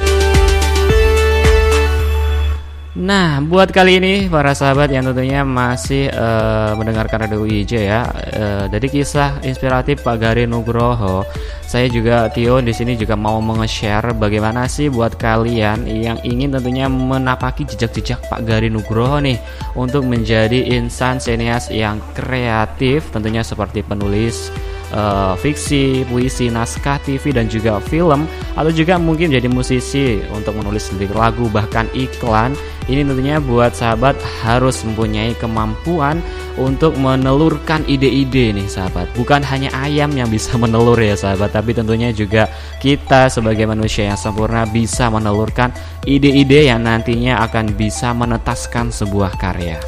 Nah, 2.90 3.38
buat 3.38 3.70
kali 3.70 4.02
ini 4.02 4.14
para 4.26 4.50
sahabat 4.50 4.90
yang 4.90 5.06
tentunya 5.06 5.46
masih 5.46 6.10
eh, 6.10 6.72
mendengarkan 6.74 7.22
Radio 7.22 7.46
IJ 7.46 7.86
ya, 7.86 8.02
eh, 8.34 8.64
dari 8.66 8.90
kisah 8.90 9.38
inspiratif 9.46 10.02
Pak 10.02 10.18
Gari 10.18 10.42
Nugroho, 10.50 11.22
saya 11.62 11.86
juga 11.86 12.26
Tio 12.34 12.58
di 12.58 12.74
sini 12.74 12.98
juga 12.98 13.14
mau 13.14 13.38
menge-share 13.38 14.10
bagaimana 14.10 14.66
sih 14.66 14.90
buat 14.90 15.14
kalian 15.14 15.86
yang 15.86 16.18
ingin 16.26 16.50
tentunya 16.50 16.90
menapaki 16.90 17.62
jejak-jejak 17.62 18.26
Pak 18.26 18.42
Gari 18.42 18.74
Nugroho 18.74 19.22
nih 19.22 19.38
untuk 19.78 20.02
menjadi 20.02 20.74
insan 20.74 21.22
senias 21.22 21.70
yang 21.70 22.02
kreatif, 22.18 23.06
tentunya 23.14 23.46
seperti 23.46 23.86
penulis 23.86 24.50
eh, 24.90 25.34
fiksi, 25.38 26.04
puisi, 26.06 26.50
naskah 26.50 27.00
TV 27.02 27.30
dan 27.30 27.46
juga 27.46 27.78
film 27.80 28.26
atau 28.54 28.70
juga 28.70 28.98
mungkin 28.98 29.30
jadi 29.30 29.46
musisi 29.46 30.20
untuk 30.34 30.58
menulis 30.58 30.90
lirik 30.94 31.14
lagu 31.14 31.46
bahkan 31.48 31.86
iklan. 31.94 32.52
Ini 32.90 33.06
tentunya 33.06 33.38
buat 33.38 33.70
sahabat 33.78 34.18
harus 34.42 34.82
mempunyai 34.82 35.38
kemampuan 35.38 36.18
untuk 36.58 36.98
menelurkan 36.98 37.86
ide-ide 37.86 38.50
nih 38.50 38.66
sahabat. 38.66 39.06
Bukan 39.14 39.46
hanya 39.46 39.70
ayam 39.78 40.10
yang 40.10 40.26
bisa 40.26 40.58
menelur 40.62 40.98
ya 40.98 41.14
sahabat, 41.14 41.54
tapi 41.54 41.70
tentunya 41.70 42.10
juga 42.10 42.50
kita 42.82 43.30
sebagai 43.30 43.70
manusia 43.70 44.10
yang 44.10 44.18
sempurna 44.18 44.66
bisa 44.66 45.06
menelurkan 45.06 45.70
ide-ide 46.02 46.66
yang 46.66 46.82
nantinya 46.82 47.46
akan 47.46 47.78
bisa 47.78 48.10
menetaskan 48.10 48.90
sebuah 48.90 49.38
karya. 49.38 49.78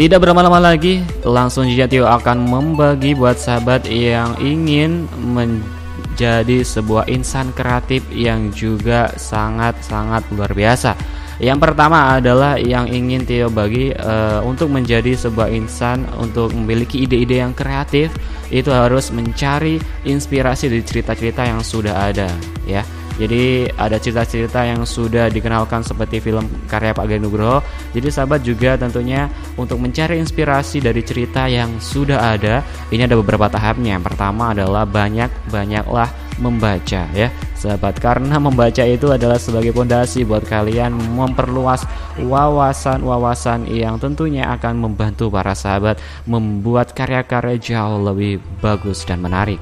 Tidak 0.00 0.16
berlama-lama 0.16 0.72
lagi, 0.72 1.04
langsung 1.28 1.68
saja 1.68 1.84
Tio 1.84 2.08
akan 2.08 2.48
membagi 2.48 3.12
buat 3.12 3.36
sahabat 3.36 3.84
yang 3.84 4.32
ingin 4.40 5.04
menjadi 5.20 6.64
sebuah 6.64 7.04
insan 7.12 7.52
kreatif 7.52 8.00
yang 8.08 8.48
juga 8.48 9.12
sangat-sangat 9.20 10.24
luar 10.32 10.56
biasa. 10.56 10.96
Yang 11.36 11.68
pertama 11.68 12.16
adalah 12.16 12.56
yang 12.56 12.88
ingin 12.88 13.28
Tio 13.28 13.52
bagi 13.52 13.92
eh, 13.92 14.40
untuk 14.40 14.72
menjadi 14.72 15.12
sebuah 15.20 15.52
insan 15.52 16.08
untuk 16.16 16.56
memiliki 16.56 17.04
ide-ide 17.04 17.44
yang 17.44 17.52
kreatif 17.52 18.08
itu 18.48 18.72
harus 18.72 19.12
mencari 19.12 19.76
inspirasi 20.08 20.72
dari 20.72 20.80
cerita-cerita 20.80 21.44
yang 21.44 21.60
sudah 21.60 22.08
ada 22.08 22.32
ya. 22.64 22.80
Jadi 23.20 23.68
ada 23.76 24.00
cerita-cerita 24.00 24.64
yang 24.64 24.88
sudah 24.88 25.28
dikenalkan 25.28 25.84
seperti 25.84 26.24
film 26.24 26.48
karya 26.64 26.96
Pak 26.96 27.04
Gani 27.04 27.20
Nugroho. 27.20 27.60
Jadi 27.92 28.08
sahabat 28.08 28.40
juga 28.40 28.80
tentunya 28.80 29.28
untuk 29.60 29.76
mencari 29.76 30.16
inspirasi 30.16 30.80
dari 30.80 31.04
cerita 31.04 31.44
yang 31.44 31.76
sudah 31.76 32.32
ada, 32.32 32.64
ini 32.88 33.04
ada 33.04 33.20
beberapa 33.20 33.52
tahapnya. 33.52 34.00
Yang 34.00 34.08
pertama 34.08 34.56
adalah 34.56 34.88
banyak-banyaklah 34.88 36.08
membaca 36.40 37.04
ya 37.12 37.28
sahabat 37.60 38.00
karena 38.00 38.40
membaca 38.40 38.80
itu 38.80 39.12
adalah 39.12 39.36
sebagai 39.36 39.76
pondasi 39.76 40.24
buat 40.24 40.40
kalian 40.48 40.96
memperluas 40.96 41.84
wawasan-wawasan 42.16 43.68
yang 43.68 44.00
tentunya 44.00 44.48
akan 44.48 44.80
membantu 44.80 45.28
para 45.28 45.52
sahabat 45.52 46.00
membuat 46.24 46.96
karya-karya 46.96 47.60
jauh 47.60 48.00
lebih 48.00 48.40
bagus 48.64 49.04
dan 49.04 49.20
menarik. 49.20 49.60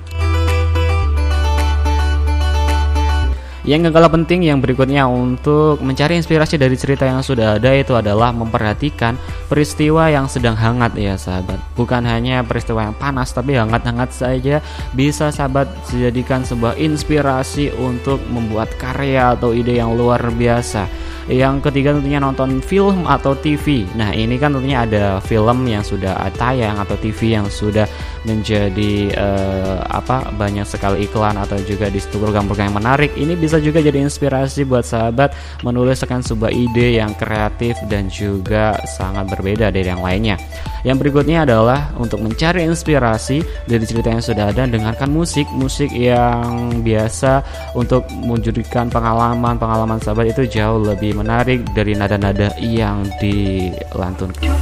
Yang 3.69 3.93
gak 3.93 4.01
kalah 4.01 4.13
penting 4.17 4.49
yang 4.49 4.65
berikutnya 4.65 5.05
untuk 5.05 5.85
mencari 5.85 6.17
inspirasi 6.17 6.57
dari 6.57 6.73
cerita 6.73 7.05
yang 7.05 7.21
sudah 7.21 7.61
ada 7.61 7.69
itu 7.77 7.93
adalah 7.93 8.33
memperhatikan 8.33 9.21
peristiwa 9.45 10.09
yang 10.09 10.25
sedang 10.25 10.57
hangat 10.57 10.97
ya 10.97 11.21
sahabat. 11.21 11.61
Bukan 11.77 12.01
hanya 12.09 12.41
peristiwa 12.49 12.89
yang 12.89 12.97
panas 12.97 13.29
tapi 13.37 13.61
hangat-hangat 13.61 14.09
saja 14.17 14.65
bisa 14.97 15.29
sahabat 15.29 15.69
dijadikan 15.85 16.49
sebuah 16.49 16.81
inspirasi 16.81 17.69
untuk 17.77 18.25
membuat 18.33 18.73
karya 18.81 19.37
atau 19.37 19.53
ide 19.53 19.77
yang 19.77 19.93
luar 19.93 20.25
biasa. 20.33 20.89
Yang 21.29 21.69
ketiga 21.69 21.93
tentunya 21.93 22.17
nonton 22.17 22.65
film 22.65 23.05
atau 23.05 23.37
TV. 23.37 23.85
Nah 23.93 24.17
ini 24.17 24.41
kan 24.41 24.57
tentunya 24.57 24.89
ada 24.89 25.21
film 25.21 25.69
yang 25.69 25.85
sudah 25.85 26.17
tayang 26.41 26.81
atau 26.81 26.97
TV 26.97 27.37
yang 27.37 27.45
sudah 27.53 27.85
menjadi 28.25 29.13
eh, 29.13 29.79
apa 29.93 30.33
banyak 30.33 30.65
sekali 30.65 31.05
iklan 31.05 31.37
atau 31.37 31.61
juga 31.69 31.93
di 31.93 32.01
program-program 32.01 32.73
yang 32.73 32.79
menarik. 32.81 33.13
Ini 33.13 33.37
bisa 33.37 33.61
juga 33.61 33.85
jadi 33.85 34.01
inspirasi 34.01 34.65
buat 34.65 34.89
sahabat 34.89 35.37
menuliskan 35.61 36.25
sebuah 36.25 36.49
ide 36.49 36.97
yang 36.97 37.13
kreatif 37.13 37.77
dan 37.93 38.09
juga 38.09 38.81
sangat 38.89 39.29
berbeda 39.29 39.69
dari 39.69 39.85
yang 39.85 40.01
lainnya. 40.01 40.41
Yang 40.87 40.97
berikutnya 41.05 41.45
adalah 41.45 41.93
untuk 41.99 42.23
mencari 42.23 42.65
inspirasi 42.65 43.43
dari 43.67 43.85
cerita 43.85 44.15
yang 44.15 44.23
sudah 44.23 44.55
ada, 44.55 44.63
dengarkan 44.65 45.11
musik, 45.11 45.45
musik 45.53 45.91
yang 45.91 46.81
biasa 46.87 47.43
untuk 47.75 48.07
menjadikan 48.15 48.87
pengalaman-pengalaman 48.87 49.99
sahabat 49.99 50.31
itu 50.31 50.47
jauh 50.47 50.79
lebih 50.81 51.18
menarik 51.19 51.67
dari 51.75 51.99
nada-nada 51.99 52.55
yang 52.63 53.03
dilantunkan. 53.19 54.55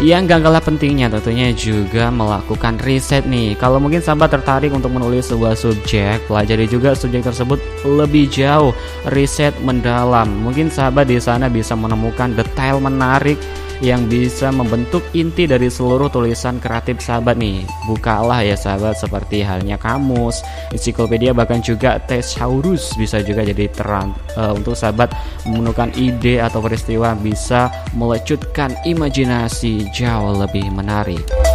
Yang 0.00 0.32
gak 0.32 0.40
kalah 0.48 0.64
pentingnya 0.64 1.12
tentunya 1.12 1.52
juga 1.52 2.08
melakukan 2.08 2.80
riset 2.80 3.28
nih. 3.28 3.52
Kalau 3.60 3.76
mungkin 3.76 4.00
sahabat 4.00 4.32
tertarik 4.32 4.72
untuk 4.72 4.96
menulis 4.96 5.28
sebuah 5.28 5.52
subjek, 5.52 6.24
pelajari 6.24 6.64
juga 6.64 6.96
subjek 6.96 7.20
tersebut 7.20 7.60
lebih 7.84 8.32
jauh, 8.32 8.72
riset 9.12 9.52
mendalam. 9.60 10.24
Mungkin 10.40 10.72
sahabat 10.72 11.04
di 11.04 11.20
sana 11.20 11.52
bisa 11.52 11.76
menemukan 11.76 12.32
detail 12.32 12.80
menarik 12.80 13.36
yang 13.80 14.06
bisa 14.06 14.52
membentuk 14.52 15.00
inti 15.16 15.48
dari 15.48 15.72
seluruh 15.72 16.12
tulisan 16.12 16.60
kreatif 16.60 17.00
sahabat 17.00 17.36
nih. 17.40 17.64
Bukalah 17.88 18.44
ya 18.44 18.56
sahabat 18.56 19.00
seperti 19.00 19.40
halnya 19.40 19.80
kamus, 19.80 20.44
ensiklopedia 20.72 21.32
bahkan 21.32 21.64
juga 21.64 22.00
thesaurus 22.04 22.92
bisa 23.00 23.24
juga 23.24 23.44
jadi 23.44 23.66
terang 23.72 24.12
uh, 24.36 24.52
untuk 24.52 24.76
sahabat 24.76 25.12
menemukan 25.48 25.90
ide 25.96 26.38
atau 26.38 26.60
peristiwa 26.60 27.16
bisa 27.16 27.72
melecutkan 27.96 28.76
imajinasi 28.84 29.88
jauh 29.96 30.36
lebih 30.36 30.68
menarik. 30.70 31.49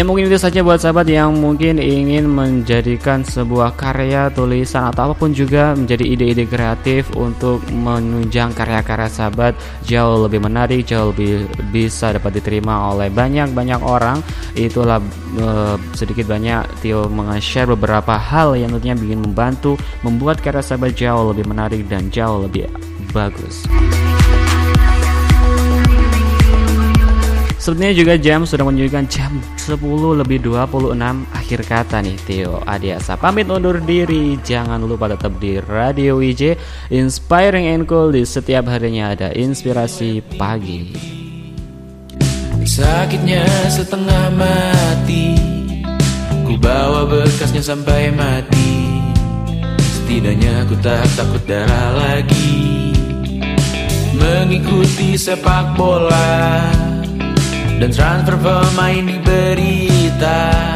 Ya 0.00 0.08
mungkin 0.08 0.32
itu 0.32 0.40
saja 0.40 0.64
buat 0.64 0.80
sahabat 0.80 1.12
yang 1.12 1.36
mungkin 1.44 1.76
ingin 1.76 2.24
menjadikan 2.24 3.20
sebuah 3.20 3.76
karya 3.76 4.32
tulisan 4.32 4.88
atau 4.88 5.12
apa 5.12 5.14
pun 5.20 5.36
juga 5.36 5.76
menjadi 5.76 6.16
ide-ide 6.16 6.48
kreatif 6.48 7.12
untuk 7.20 7.60
menunjang 7.68 8.56
karya-karya 8.56 9.12
sahabat 9.12 9.52
jauh 9.84 10.24
lebih 10.24 10.40
menarik, 10.40 10.88
jauh 10.88 11.12
lebih 11.12 11.44
bisa 11.68 12.16
dapat 12.16 12.40
diterima 12.40 12.96
oleh 12.96 13.12
banyak-banyak 13.12 13.84
orang. 13.84 14.24
Itulah 14.56 15.04
eh, 15.36 15.76
sedikit 15.92 16.32
banyak 16.32 16.80
Tio 16.80 17.04
meng-share 17.12 17.68
beberapa 17.68 18.16
hal 18.16 18.56
yang 18.56 18.72
tentunya 18.72 18.96
bikin 18.96 19.20
membantu 19.20 19.76
membuat 20.00 20.40
karya 20.40 20.64
sahabat 20.64 20.96
jauh 20.96 21.36
lebih 21.36 21.44
menarik 21.44 21.84
dan 21.92 22.08
jauh 22.08 22.48
lebih 22.48 22.72
bagus. 23.12 23.68
Sebenarnya 27.60 27.92
juga 27.92 28.16
jam 28.16 28.48
sudah 28.48 28.64
menunjukkan 28.64 29.04
jam 29.12 29.36
10 29.60 29.76
lebih 30.16 30.40
26 30.40 30.96
akhir 31.28 31.60
kata 31.68 32.00
nih 32.00 32.16
Theo 32.24 32.64
Adiasa. 32.64 33.20
Pamit 33.20 33.52
undur 33.52 33.76
diri 33.84 34.40
jangan 34.40 34.80
lupa 34.80 35.12
tetap 35.12 35.36
di 35.36 35.60
Radio 35.68 36.16
WJ 36.24 36.56
Inspiring 36.88 37.68
and 37.68 37.84
Cool 37.84 38.16
di 38.16 38.24
setiap 38.24 38.64
harinya 38.64 39.12
ada 39.12 39.28
inspirasi 39.36 40.24
pagi. 40.40 40.96
Sakitnya 42.64 43.44
setengah 43.68 44.32
mati 44.40 45.36
Ku 46.48 46.56
bawa 46.56 47.04
bekasnya 47.04 47.60
sampai 47.60 48.08
mati. 48.08 49.04
Setidaknya 49.78 50.64
ku 50.64 50.80
tak 50.80 51.04
takut 51.12 51.44
darah 51.44 51.92
lagi. 51.92 52.96
Mengikuti 54.16 55.14
sepak 55.20 55.76
bola 55.76 56.89
Dan 57.80 57.96
transfer 57.96 58.36
pemain 58.36 59.00
di 59.08 59.16
berita 59.24 60.70